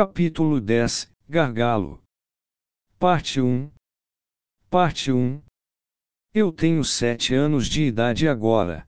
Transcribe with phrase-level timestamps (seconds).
[0.00, 2.00] Capítulo 10 Gargalo
[3.00, 3.68] Parte 1
[4.70, 5.42] Parte 1
[6.32, 8.86] Eu tenho sete anos de idade agora.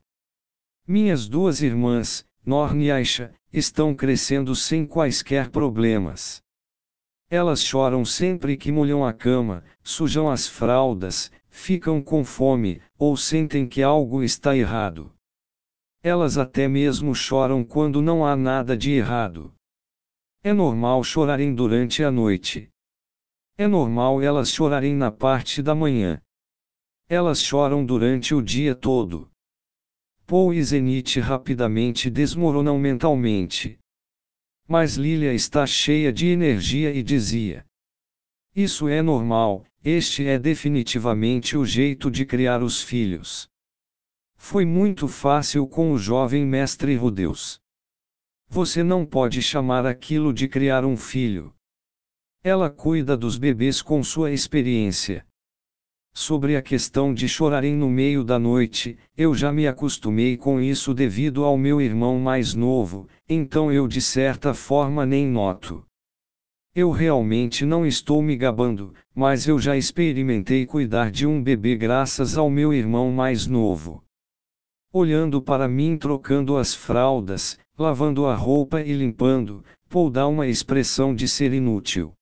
[0.87, 6.41] Minhas duas irmãs, Norn e Aisha, estão crescendo sem quaisquer problemas.
[7.29, 13.67] Elas choram sempre que molham a cama, sujam as fraldas, ficam com fome, ou sentem
[13.67, 15.13] que algo está errado.
[16.05, 19.53] Elas até mesmo choram quando não há nada de errado.
[20.43, 22.71] É normal chorarem durante a noite.
[23.59, 26.19] É normal elas chorarem na parte da manhã.
[27.11, 29.31] Elas choram durante o dia todo.
[30.27, 33.79] Paul e Zenith rapidamente desmoronam mentalmente.
[34.67, 37.67] Mas Lilia está cheia de energia e dizia:
[38.57, 43.47] Isso é normal, este é definitivamente o jeito de criar os filhos.
[44.39, 47.61] Foi muito fácil com o jovem mestre Rudeus.
[48.53, 51.55] Você não pode chamar aquilo de criar um filho.
[52.43, 55.25] Ela cuida dos bebês com sua experiência.
[56.13, 60.93] Sobre a questão de chorarem no meio da noite, eu já me acostumei com isso
[60.93, 65.87] devido ao meu irmão mais novo, então eu de certa forma nem noto.
[66.75, 72.37] Eu realmente não estou me gabando, mas eu já experimentei cuidar de um bebê graças
[72.37, 74.03] ao meu irmão mais novo.
[74.93, 81.15] Olhando para mim trocando as fraldas, lavando a roupa e limpando, Paul dá uma expressão
[81.15, 82.13] de ser inútil.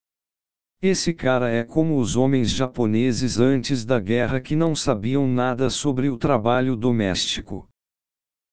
[0.82, 6.10] Esse cara é como os homens japoneses antes da guerra que não sabiam nada sobre
[6.10, 7.66] o trabalho doméstico.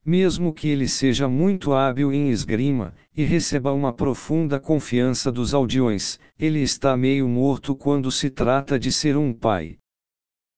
[0.05, 6.19] Mesmo que ele seja muito hábil em esgrima, e receba uma profunda confiança dos aldeões,
[6.39, 9.77] ele está meio morto quando se trata de ser um pai.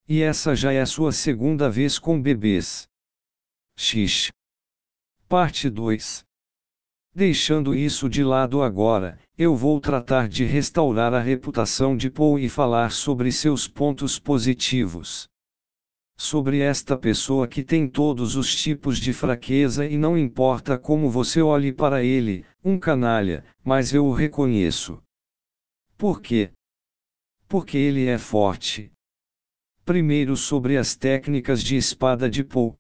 [0.07, 2.86] E essa já é sua segunda vez com bebês.
[3.79, 4.31] X.
[5.29, 6.25] Parte 2
[7.13, 12.49] Deixando isso de lado agora, eu vou tratar de restaurar a reputação de Paul e
[12.49, 15.29] falar sobre seus pontos positivos.
[16.17, 21.39] Sobre esta pessoa que tem todos os tipos de fraqueza e não importa como você
[21.39, 24.99] olhe para ele, um canalha, mas eu o reconheço.
[25.95, 26.51] Por quê?
[27.47, 28.91] Porque ele é forte.
[29.85, 32.75] Primeiro sobre as técnicas de espada de Paul.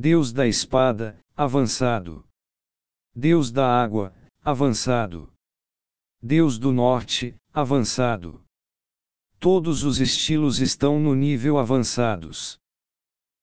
[0.00, 2.24] Deus da espada, avançado.
[3.12, 4.14] Deus da água,
[4.44, 5.28] avançado.
[6.22, 8.40] Deus do norte, avançado.
[9.40, 12.60] Todos os estilos estão no nível avançados.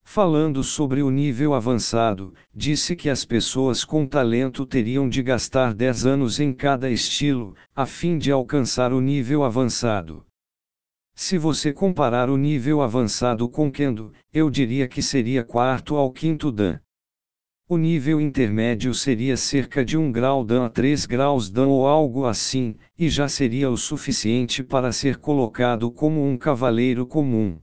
[0.05, 6.05] Falando sobre o nível avançado, disse que as pessoas com talento teriam de gastar 10
[6.05, 10.25] anos em cada estilo, a fim de alcançar o nível avançado.
[11.17, 16.51] Se você comparar o nível avançado com Kendo, eu diria que seria quarto ao quinto
[16.51, 16.77] Dan.
[17.69, 22.25] O nível intermédio seria cerca de 1 grau Dan a 3 graus Dan ou algo
[22.25, 27.57] assim, e já seria o suficiente para ser colocado como um cavaleiro comum.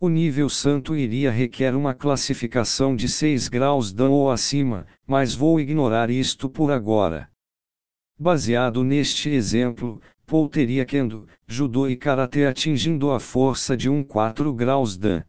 [0.00, 5.60] O nível santo iria requer uma classificação de 6 graus Dan ou acima, mas vou
[5.60, 7.28] ignorar isto por agora.
[8.18, 14.52] Baseado neste exemplo, Paul teria Kendo, Judô e Karatê atingindo a força de um 4
[14.54, 15.22] graus Dan.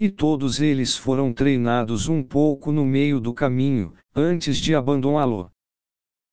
[0.00, 5.50] E todos eles foram treinados um pouco no meio do caminho, antes de abandoná-lo.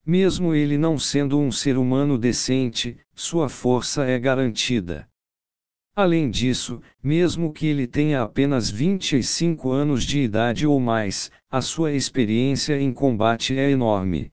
[0.06, 5.09] Mesmo ele não sendo um ser humano decente, sua força é garantida.
[5.96, 11.92] Além disso, mesmo que ele tenha apenas 25 anos de idade ou mais, a sua
[11.92, 14.31] experiência em combate é enorme.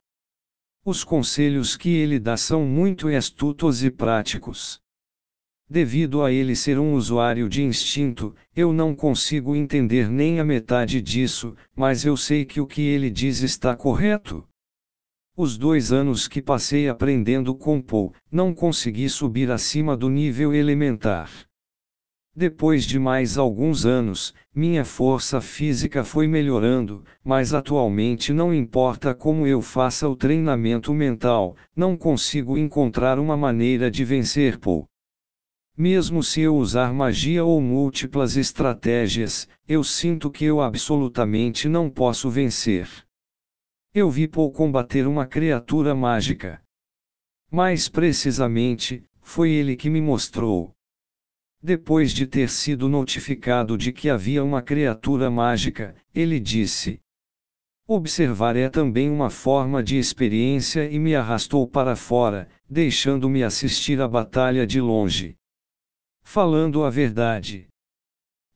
[0.85, 4.81] Os conselhos que ele dá são muito astutos e práticos.
[5.71, 11.01] Devido a ele ser um usuário de instinto, eu não consigo entender nem a metade
[11.01, 14.45] disso, mas eu sei que o que ele diz está correto.
[15.37, 21.31] Os dois anos que passei aprendendo com Paul, não consegui subir acima do nível elementar.
[22.35, 29.47] Depois de mais alguns anos, minha força física foi melhorando, mas atualmente não importa como
[29.47, 34.87] eu faça o treinamento mental, não consigo encontrar uma maneira de vencer Paul.
[35.77, 42.31] Mesmo se eu usar magia ou múltiplas estratégias, eu sinto que eu absolutamente não posso
[42.31, 42.89] vencer.
[43.93, 46.63] Eu vi Paul combater uma criatura mágica.
[47.51, 50.73] Mais precisamente, foi ele que me mostrou.
[51.63, 57.01] Depois de ter sido notificado de que havia uma criatura mágica, ele disse:
[57.87, 64.09] Observar é também uma forma de experiência e me arrastou para fora, deixando-me assistir a
[64.09, 65.37] batalha de longe.
[66.25, 67.69] Falando a verdade.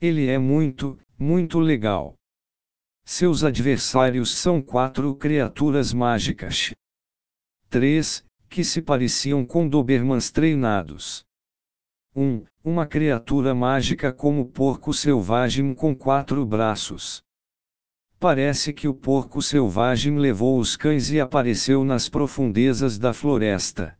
[0.00, 2.14] Ele é muito, muito legal.
[3.04, 6.74] Seus adversários são quatro criaturas mágicas.
[7.68, 11.24] Três, que se pareciam com Dobermans treinados.
[12.16, 12.22] 1.
[12.22, 17.22] Um, uma criatura mágica como porco selvagem com quatro braços.
[18.18, 23.98] Parece que o porco selvagem levou os cães e apareceu nas profundezas da floresta.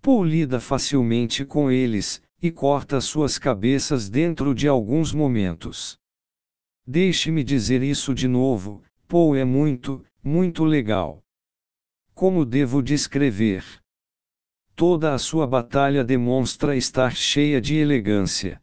[0.00, 5.98] Paul lida facilmente com eles, e corta suas cabeças dentro de alguns momentos.
[6.86, 11.24] Deixe-me dizer isso de novo: Paul é muito, muito legal.
[12.14, 13.64] Como devo descrever?
[14.76, 18.60] Toda a sua batalha demonstra estar cheia de elegância.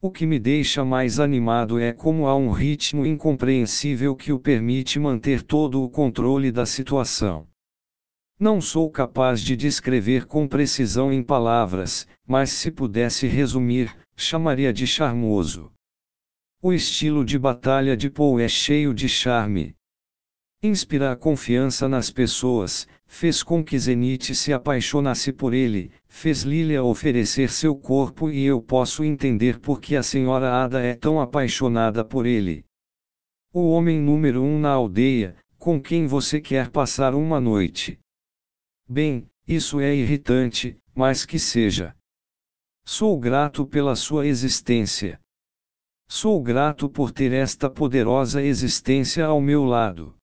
[0.00, 4.98] O que me deixa mais animado é como há um ritmo incompreensível que o permite
[4.98, 7.46] manter todo o controle da situação.
[8.40, 14.86] Não sou capaz de descrever com precisão em palavras, mas se pudesse resumir, chamaria de
[14.86, 15.70] charmoso.
[16.62, 19.76] O estilo de batalha de Paul é cheio de charme.
[20.62, 26.84] Inspira a confiança nas pessoas, fez com que Zenith se apaixonasse por ele, fez Lilia
[26.84, 32.04] oferecer seu corpo e eu posso entender por que a senhora Ada é tão apaixonada
[32.04, 32.64] por ele.
[33.52, 37.98] O homem número um na aldeia, com quem você quer passar uma noite.
[38.86, 41.96] Bem, isso é irritante, mas que seja.
[42.84, 45.18] Sou grato pela sua existência.
[46.06, 50.17] Sou grato por ter esta poderosa existência ao meu lado.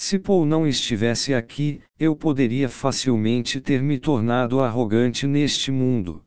[0.00, 6.22] Se Paul não estivesse aqui, eu poderia facilmente ter me tornado arrogante neste mundo.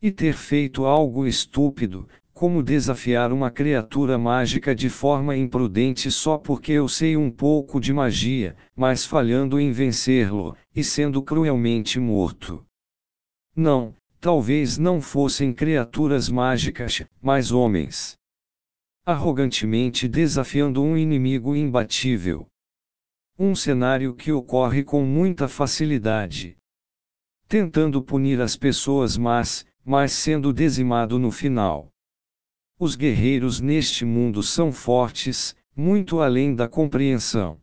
[0.00, 6.70] E ter feito algo estúpido, como desafiar uma criatura mágica de forma imprudente só porque
[6.70, 12.64] eu sei um pouco de magia, mas falhando em vencê-lo, e sendo cruelmente morto.
[13.56, 18.14] Não, talvez não fossem criaturas mágicas, mas homens.
[19.04, 22.46] Arrogantemente desafiando um inimigo imbatível.
[23.38, 26.56] Um cenário que ocorre com muita facilidade.
[27.46, 31.90] Tentando punir as pessoas más, mas sendo dizimado no final.
[32.78, 37.60] Os guerreiros neste mundo são fortes, muito além da compreensão.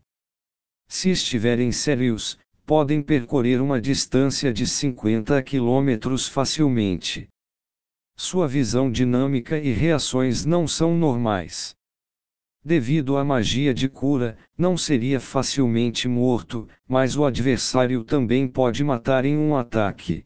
[0.87, 2.37] Se estiverem sérios,
[2.67, 7.27] podem percorrer uma distância de 50 quilômetros facilmente.
[8.15, 11.75] Sua visão dinâmica e reações não são normais.
[12.65, 19.25] Devido à magia de cura, não seria facilmente morto, mas o adversário também pode matar
[19.25, 20.23] em um ataque.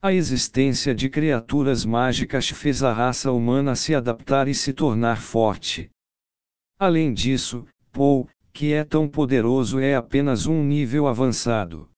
[0.00, 5.90] A existência de criaturas mágicas fez a raça humana se adaptar e se tornar forte.
[6.78, 11.88] Além disso, Paul, que é tão poderoso, é apenas um nível avançado.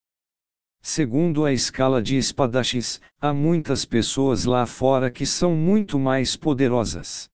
[0.82, 7.30] Segundo a escala de espadachins, há muitas pessoas lá fora que são muito mais poderosas.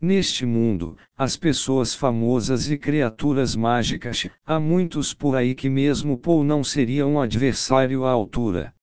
[0.00, 6.44] Neste mundo, as pessoas famosas e criaturas mágicas, há muitos por aí que mesmo Paul
[6.44, 8.74] não seria um adversário à altura.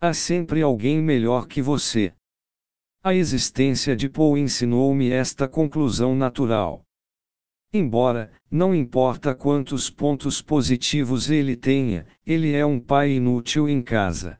[0.00, 2.12] Há sempre alguém melhor que você.
[3.00, 6.84] A existência de Poe ensinou-me esta conclusão natural.
[7.72, 14.38] Embora, não importa quantos pontos positivos ele tenha, ele é um pai inútil em casa.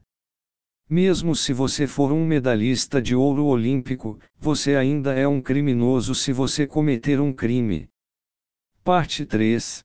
[0.94, 6.32] Mesmo se você for um medalhista de ouro olímpico, você ainda é um criminoso se
[6.32, 7.88] você cometer um crime.
[8.84, 9.82] Parte 3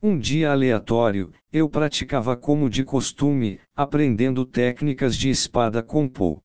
[0.00, 6.40] um dia aleatório, eu praticava como de costume, aprendendo técnicas de espada com Paul.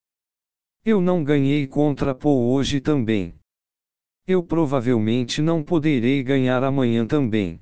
[0.84, 3.36] Eu não ganhei contra Paul hoje também.
[4.25, 7.62] Eu provavelmente não poderei ganhar amanhã também.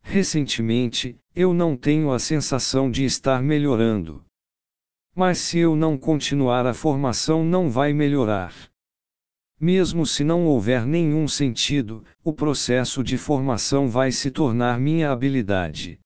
[0.00, 4.24] Recentemente, eu não tenho a sensação de estar melhorando.
[5.18, 8.54] Mas se eu não continuar, a formação não vai melhorar.
[9.58, 15.98] Mesmo se não houver nenhum sentido, o processo de formação vai se tornar minha habilidade.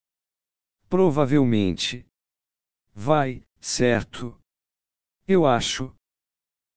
[0.89, 2.07] Provavelmente.
[2.95, 4.35] Vai, certo?
[5.29, 5.95] Eu acho.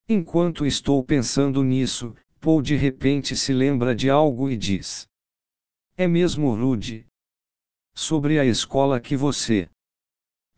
[0.06, 5.08] Enquanto estou pensando nisso, Paul de repente se lembra de algo e diz:
[5.96, 7.06] É mesmo rude.
[7.94, 9.70] Sobre a escola que você.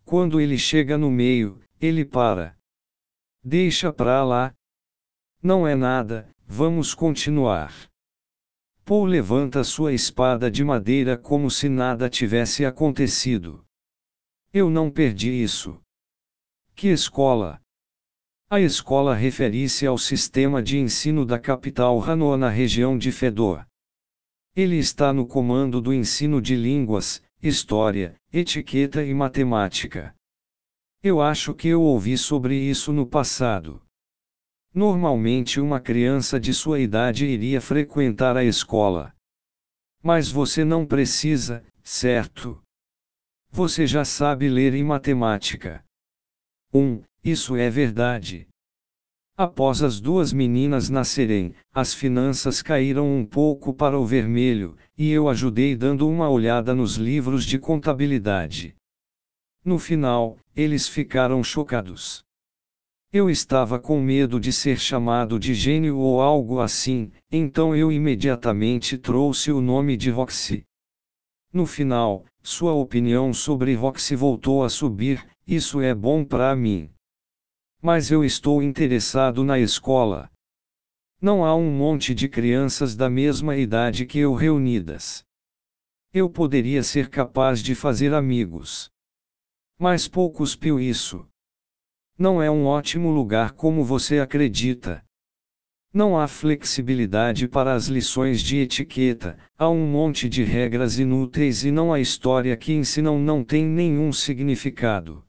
[0.04, 2.56] Quando ele chega no meio, ele para.
[3.42, 4.54] Deixa pra lá,
[5.40, 7.72] não é nada, vamos continuar.
[8.84, 13.64] Paul levanta sua espada de madeira como se nada tivesse acontecido.
[14.52, 15.80] Eu não perdi isso.
[16.74, 17.60] Que escola?
[18.50, 23.64] A escola refere-se ao sistema de ensino da capital Hanoi na região de Fedor.
[24.56, 30.16] Ele está no comando do ensino de línguas, história, etiqueta e matemática.
[31.00, 33.80] Eu acho que eu ouvi sobre isso no passado.
[34.74, 39.14] Normalmente uma criança de sua idade iria frequentar a escola.
[40.02, 42.60] Mas você não precisa, certo?
[43.50, 45.84] Você já sabe ler em matemática.
[46.74, 46.80] 1.
[46.80, 48.48] Um, isso é verdade.
[49.36, 55.28] Após as duas meninas nascerem, as finanças caíram um pouco para o vermelho, e eu
[55.28, 58.74] ajudei dando uma olhada nos livros de contabilidade.
[59.64, 62.24] No final, eles ficaram chocados.
[63.12, 68.98] Eu estava com medo de ser chamado de gênio ou algo assim, então eu imediatamente
[68.98, 70.64] trouxe o nome de Roxy.
[71.52, 76.90] No final, sua opinião sobre Roxy voltou a subir, isso é bom para mim.
[77.80, 80.28] Mas eu estou interessado na escola.
[81.22, 85.24] Não há um monte de crianças da mesma idade que eu reunidas.
[86.12, 88.90] Eu poderia ser capaz de fazer amigos.
[89.78, 91.24] Mas poucos piu isso.
[92.18, 95.04] Não é um ótimo lugar como você acredita.
[95.94, 101.70] Não há flexibilidade para as lições de etiqueta, há um monte de regras inúteis e
[101.70, 105.24] não há história que ensinam não tem nenhum significado.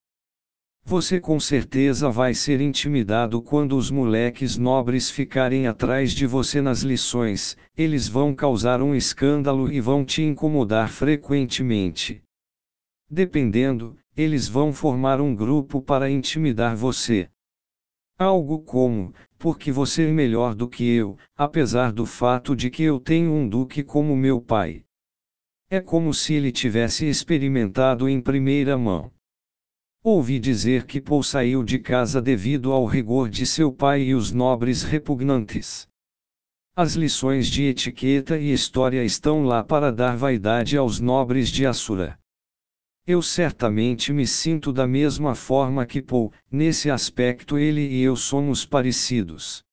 [0.84, 6.82] Você com certeza vai ser intimidado quando os moleques nobres ficarem atrás de você nas
[6.82, 12.24] lições, eles vão causar um escândalo e vão te incomodar frequentemente.
[13.08, 17.30] Dependendo, eles vão formar um grupo para intimidar você.
[18.18, 23.00] Algo como, porque você é melhor do que eu, apesar do fato de que eu
[23.00, 24.84] tenho um duque como meu pai.
[25.70, 29.10] É como se ele tivesse experimentado em primeira mão.
[30.04, 34.34] Ouvi dizer que Paul saiu de casa devido ao rigor de seu pai e os
[34.34, 35.88] nobres repugnantes.
[36.76, 42.19] As lições de etiqueta e história estão lá para dar vaidade aos nobres de Assura.
[43.12, 48.68] Eu certamente me sinto da mesma forma que Paul, nesse aspecto ele e eu somos
[48.68, 49.64] parecidos.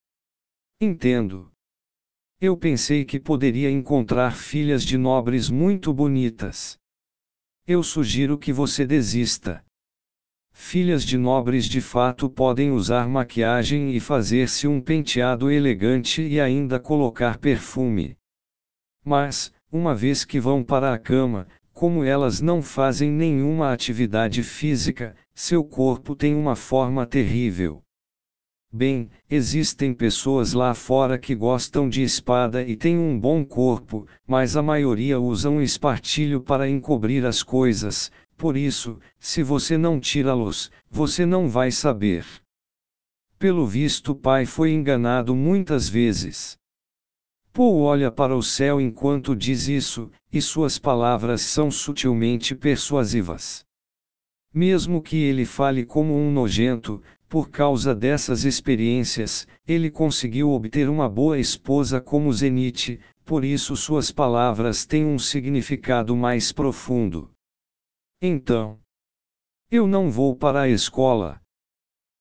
[0.80, 1.52] Entendo.
[2.40, 6.78] Eu pensei que poderia encontrar filhas de nobres muito bonitas.
[7.66, 9.62] Eu sugiro que você desista.
[10.50, 16.80] Filhas de nobres de fato podem usar maquiagem e fazer-se um penteado elegante e ainda
[16.80, 18.16] colocar perfume.
[19.04, 25.14] Mas, uma vez que vão para a cama, como elas não fazem nenhuma atividade física,
[25.34, 27.82] seu corpo tem uma forma terrível.
[28.72, 34.56] Bem, existem pessoas lá fora que gostam de espada e têm um bom corpo, mas
[34.56, 40.70] a maioria usa um espartilho para encobrir as coisas, por isso, se você não tirá-los,
[40.90, 42.24] você não vai saber.
[43.38, 46.56] Pelo visto, pai foi enganado muitas vezes.
[47.56, 53.64] Paul olha para o céu enquanto diz isso, e suas palavras são sutilmente persuasivas.
[54.52, 61.08] Mesmo que ele fale como um nojento, por causa dessas experiências, ele conseguiu obter uma
[61.08, 67.30] boa esposa como Zenith, por isso suas palavras têm um significado mais profundo.
[68.20, 68.78] Então,
[69.70, 71.40] eu não vou para a escola.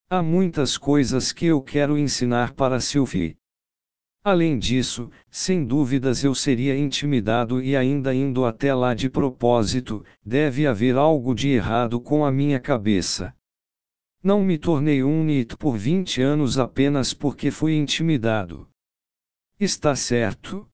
[0.08, 3.36] Há muitas coisas que eu quero ensinar para Sylvie.
[4.26, 10.66] Além disso, sem dúvidas eu seria intimidado e ainda indo até lá de propósito, deve
[10.66, 13.32] haver algo de errado com a minha cabeça.
[14.20, 18.68] Não me tornei um NIT por 20 anos apenas porque fui intimidado.
[19.60, 20.68] Está certo?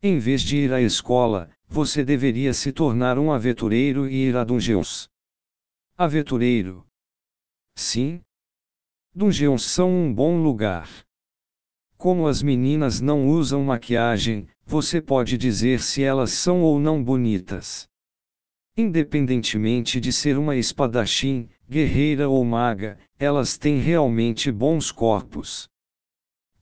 [0.00, 4.44] Em vez de ir à escola, você deveria se tornar um aventureiro e ir a
[4.44, 5.08] Dungeons.
[5.98, 6.86] Aventureiro?
[7.74, 8.20] Sim.
[9.12, 10.88] Dungeons são um bom lugar.
[12.00, 17.86] Como as meninas não usam maquiagem, você pode dizer se elas são ou não bonitas.
[18.74, 25.68] Independentemente de ser uma espadachim, guerreira ou maga, elas têm realmente bons corpos.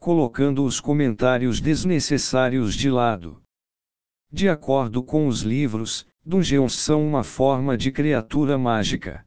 [0.00, 3.40] Colocando os comentários desnecessários de lado.
[4.32, 9.24] De acordo com os livros, dungeons são uma forma de criatura mágica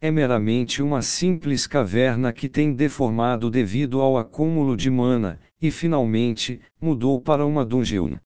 [0.00, 6.60] é meramente uma simples caverna que tem deformado devido ao acúmulo de mana, e finalmente,
[6.80, 8.16] mudou para uma dungeon.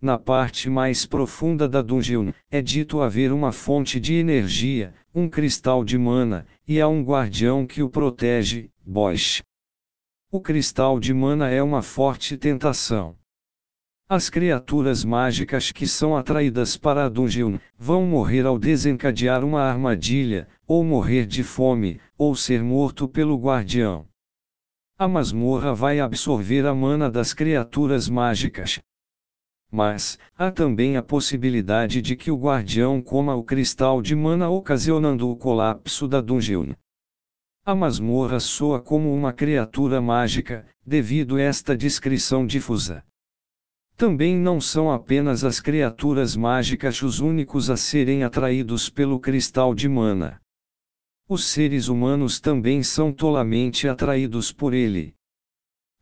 [0.00, 5.84] Na parte mais profunda da dungeon, é dito haver uma fonte de energia, um cristal
[5.84, 9.42] de mana, e há um guardião que o protege, Bosch.
[10.30, 13.16] O cristal de mana é uma forte tentação.
[14.10, 20.48] As criaturas mágicas que são atraídas para a dungeon vão morrer ao desencadear uma armadilha,
[20.68, 24.06] ou morrer de fome, ou ser morto pelo guardião.
[24.98, 28.78] A masmorra vai absorver a mana das criaturas mágicas.
[29.70, 35.30] Mas, há também a possibilidade de que o guardião coma o cristal de mana ocasionando
[35.30, 36.74] o colapso da dungeon.
[37.64, 43.02] A masmorra soa como uma criatura mágica, devido a esta descrição difusa.
[43.96, 49.88] Também não são apenas as criaturas mágicas os únicos a serem atraídos pelo cristal de
[49.88, 50.38] mana.
[51.30, 55.14] Os seres humanos também são tolamente atraídos por ele.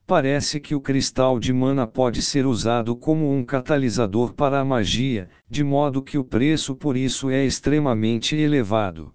[0.06, 5.28] Parece que o cristal de mana pode ser usado como um catalisador para a magia,
[5.50, 9.12] de modo que o preço por isso é extremamente elevado.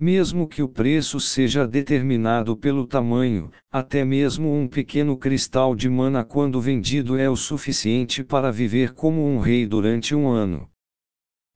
[0.00, 6.24] Mesmo que o preço seja determinado pelo tamanho, até mesmo um pequeno cristal de mana
[6.24, 10.66] quando vendido é o suficiente para viver como um rei durante um ano.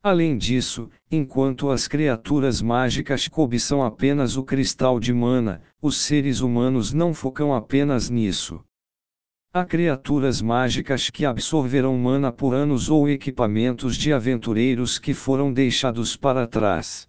[0.04, 6.92] Além disso, enquanto as criaturas mágicas cobiçam apenas o cristal de mana, os seres humanos
[6.92, 8.62] não focam apenas nisso.
[9.50, 16.18] Há criaturas mágicas que absorverão mana por anos ou equipamentos de aventureiros que foram deixados
[16.18, 17.08] para trás.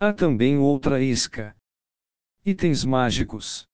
[0.00, 1.54] Há também outra isca.
[2.42, 3.66] Itens mágicos.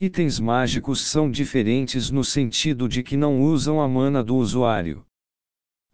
[0.00, 5.04] Itens mágicos são diferentes no sentido de que não usam a mana do usuário.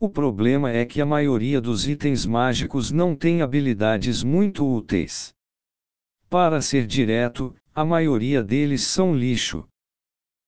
[0.00, 5.34] O problema é que a maioria dos itens mágicos não tem habilidades muito úteis.
[6.30, 9.66] Para ser direto, a maioria deles são lixo.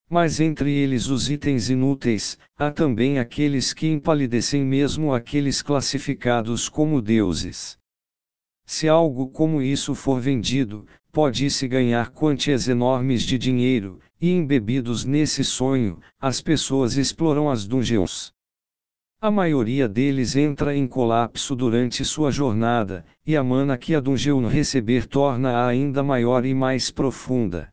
[0.09, 7.01] Mas entre eles os itens inúteis, há também aqueles que empalidecem mesmo aqueles classificados como
[7.01, 7.77] deuses.
[8.65, 15.43] Se algo como isso for vendido, pode-se ganhar quantias enormes de dinheiro, e embebidos nesse
[15.43, 18.33] sonho, as pessoas exploram as dungeons.
[19.23, 24.47] A maioria deles entra em colapso durante sua jornada, e a mana que a dungeon
[24.47, 27.71] receber torna-a ainda maior e mais profunda.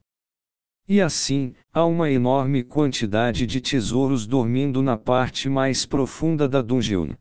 [0.86, 7.14] E assim, há uma enorme quantidade de tesouros dormindo na parte mais profunda da dungeon.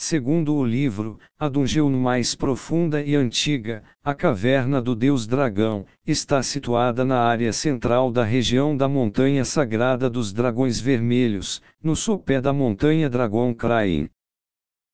[0.00, 6.40] Segundo o livro, a dungeon mais profunda e antiga, a caverna do deus dragão, está
[6.40, 12.52] situada na área central da região da montanha sagrada dos dragões vermelhos, no sopé da
[12.52, 14.08] montanha Dragon Krain.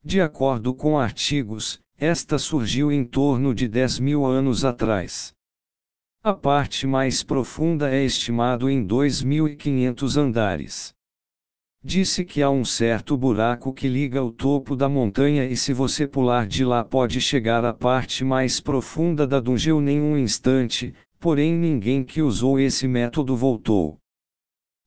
[0.03, 5.35] De acordo com artigos, esta surgiu em torno de 10 mil anos atrás.
[6.23, 10.95] A parte mais profunda é estimado em 2.500 andares.
[11.87, 16.07] Disse que há um certo buraco que liga o topo da montanha e se você
[16.07, 21.53] pular de lá pode chegar à parte mais profunda da dungeon em um instante, porém
[21.53, 23.99] ninguém que usou esse método voltou.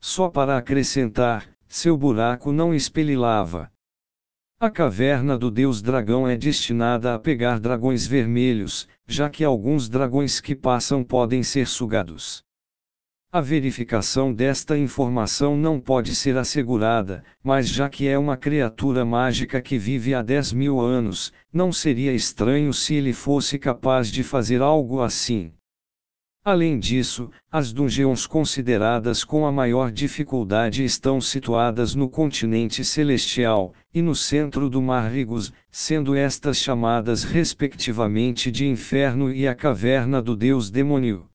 [0.01, 3.71] Só para acrescentar, seu buraco não expele lava.
[4.60, 10.41] A caverna do deus dragão é destinada a pegar dragões vermelhos, já que alguns dragões
[10.41, 12.46] que passam podem ser sugados.
[13.29, 19.61] A verificação desta informação não pode ser assegurada, mas já que é uma criatura mágica
[19.61, 24.61] que vive há 10 mil anos, não seria estranho se ele fosse capaz de fazer
[24.61, 25.51] algo assim.
[26.41, 34.01] Além disso, as dungeons consideradas com a maior dificuldade estão situadas no continente celestial, e
[34.01, 40.33] no centro do Mar Rigus, sendo estas chamadas respectivamente de Inferno e a Caverna do
[40.33, 41.27] Deus Demônio.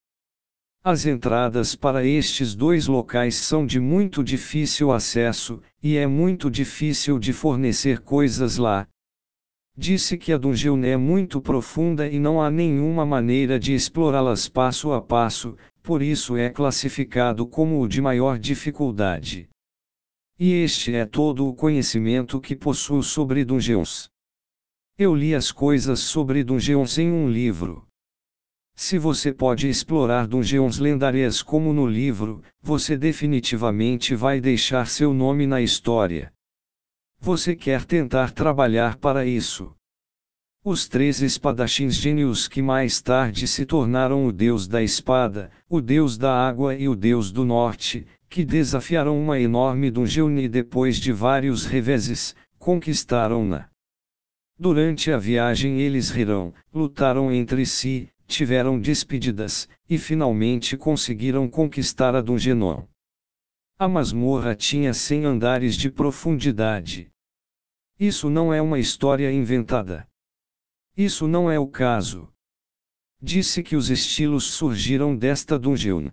[0.85, 7.21] As entradas para estes dois locais são de muito difícil acesso, e é muito difícil
[7.21, 8.89] de fornecer coisas lá.
[9.77, 14.91] Disse que a dungeon é muito profunda e não há nenhuma maneira de explorá-las passo
[14.91, 19.49] a passo, por isso é classificado como o de maior dificuldade.
[20.37, 24.11] E este é todo o conhecimento que possuo sobre dungeons.
[24.99, 27.87] Eu li as coisas sobre dungeons em um livro.
[28.75, 35.47] Se você pode explorar dungeons lendárias como no livro, você definitivamente vai deixar seu nome
[35.47, 36.33] na história.
[37.21, 39.75] Você quer tentar trabalhar para isso.
[40.65, 46.17] Os três espadachins gênios que mais tarde se tornaram o deus da espada, o deus
[46.17, 51.13] da água e o deus do norte, que desafiaram uma enorme dungeon e depois de
[51.13, 53.69] vários reveses, conquistaram-na.
[54.57, 62.21] Durante a viagem eles riram, lutaram entre si, tiveram despedidas, e finalmente conseguiram conquistar a
[62.21, 62.87] Dungeon.
[63.79, 67.11] A masmorra tinha 100 andares de profundidade.
[67.99, 70.09] Isso não é uma história inventada.
[70.97, 72.33] Isso não é o caso.
[73.21, 76.11] Disse que os estilos surgiram desta dungeon.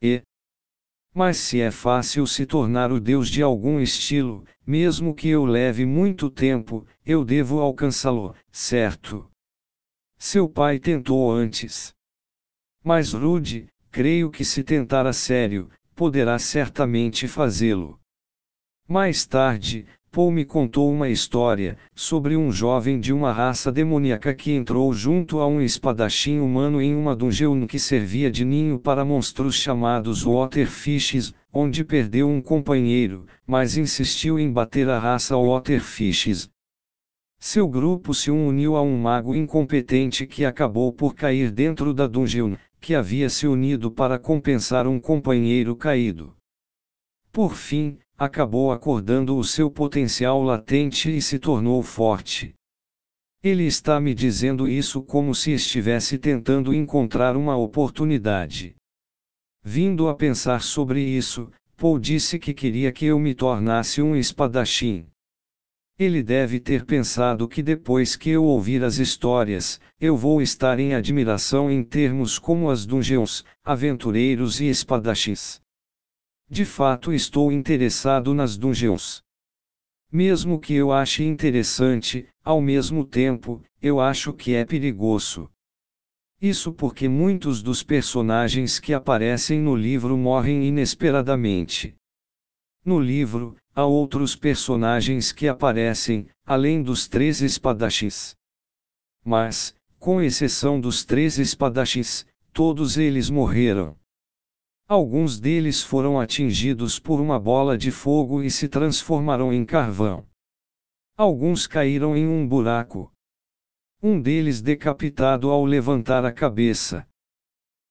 [0.00, 0.22] E.
[1.14, 5.84] Mas se é fácil se tornar o deus de algum estilo, mesmo que eu leve
[5.84, 9.31] muito tempo, eu devo alcançá-lo, certo?
[10.24, 11.92] Seu pai tentou antes.
[12.84, 17.98] Mas Rude, creio que se tentar a sério, poderá certamente fazê-lo.
[18.88, 24.52] Mais tarde, Paul me contou uma história, sobre um jovem de uma raça demoníaca que
[24.52, 29.56] entrou junto a um espadachim humano em uma dungeon que servia de ninho para monstros
[29.56, 36.48] chamados Waterfishes, onde perdeu um companheiro, mas insistiu em bater a raça Waterfishes.
[37.44, 42.54] Seu grupo se uniu a um mago incompetente que acabou por cair dentro da dungeon,
[42.80, 46.36] que havia se unido para compensar um companheiro caído.
[47.32, 52.54] Por fim, acabou acordando o seu potencial latente e se tornou forte.
[53.42, 58.76] Ele está me dizendo isso como se estivesse tentando encontrar uma oportunidade.
[59.64, 65.08] Vindo a pensar sobre isso, Paul disse que queria que eu me tornasse um espadachim.
[65.98, 70.94] Ele deve ter pensado que depois que eu ouvir as histórias, eu vou estar em
[70.94, 75.60] admiração em termos como as dungeons, aventureiros e espadachins.
[76.48, 79.22] De fato estou interessado nas dungeons.
[80.10, 85.48] Mesmo que eu ache interessante, ao mesmo tempo, eu acho que é perigoso.
[86.40, 91.94] Isso porque muitos dos personagens que aparecem no livro morrem inesperadamente.
[92.84, 98.34] No livro, há outros personagens que aparecem, além dos três espadachins.
[99.24, 103.96] Mas, com exceção dos três espadachins, todos eles morreram.
[104.88, 110.26] Alguns deles foram atingidos por uma bola de fogo e se transformaram em carvão.
[111.16, 113.10] Alguns caíram em um buraco.
[114.02, 117.06] Um deles decapitado ao levantar a cabeça.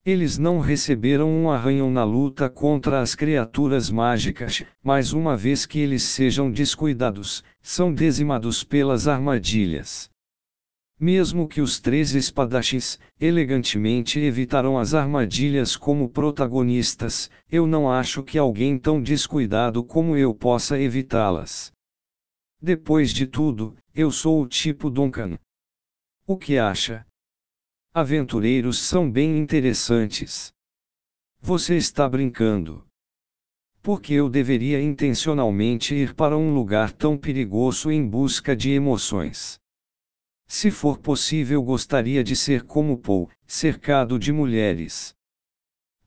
[0.04, 5.78] Eles não receberam um arranhão na luta contra as criaturas mágicas, mas uma vez que
[5.78, 10.10] eles sejam descuidados, são dizimados pelas armadilhas.
[10.98, 18.36] Mesmo que os três espadachins, elegantemente evitaram as armadilhas como protagonistas, eu não acho que
[18.36, 21.72] alguém tão descuidado como eu possa evitá-las.
[22.60, 25.38] Depois de tudo, eu sou o tipo Duncan.
[26.26, 27.06] O que acha?
[27.94, 30.50] Aventureiros são bem interessantes.
[31.42, 32.86] Você está brincando.
[33.82, 39.60] Porque eu deveria intencionalmente ir para um lugar tão perigoso em busca de emoções.
[40.46, 45.14] Se for possível, gostaria de ser como Paul, cercado de mulheres.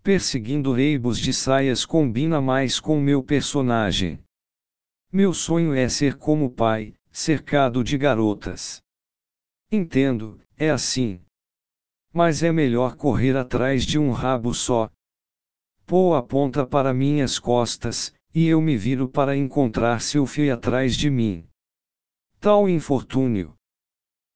[0.02, 4.19] Perseguindo reibos de saias combina mais com meu personagem.
[5.13, 8.82] Meu sonho é ser como pai, cercado de garotas.
[9.71, 11.21] Entendo, é assim.
[12.17, 14.89] Mas é melhor correr atrás de um rabo só.
[15.86, 21.10] Paul aponta para minhas costas, e eu me viro para encontrar seu fio atrás de
[21.10, 21.45] mim.
[22.39, 23.55] Tal infortúnio